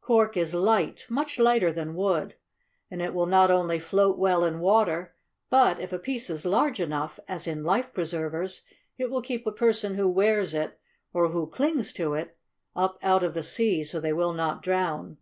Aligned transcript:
Cork 0.00 0.36
is 0.36 0.52
light, 0.52 1.06
much 1.08 1.38
lighter 1.38 1.72
than 1.72 1.94
wood, 1.94 2.34
and 2.90 3.00
it 3.00 3.14
will 3.14 3.24
not 3.26 3.52
only 3.52 3.78
float 3.78 4.18
well 4.18 4.42
in 4.44 4.58
water, 4.58 5.14
but, 5.48 5.78
if 5.78 5.92
a 5.92 5.98
piece 6.00 6.28
is 6.28 6.44
large 6.44 6.80
enough, 6.80 7.20
as 7.28 7.46
in 7.46 7.62
life 7.62 7.94
preservers, 7.94 8.62
it 8.98 9.12
will 9.12 9.22
keep 9.22 9.46
a 9.46 9.52
person 9.52 9.94
who 9.94 10.08
wears 10.08 10.54
it, 10.54 10.80
or 11.12 11.28
who 11.28 11.46
clings 11.46 11.92
to 11.92 12.14
it, 12.14 12.36
up 12.74 12.98
out 13.00 13.22
of 13.22 13.32
the 13.32 13.44
sea 13.44 13.84
so 13.84 14.00
they 14.00 14.12
will 14.12 14.32
not 14.32 14.60
drown. 14.60 15.18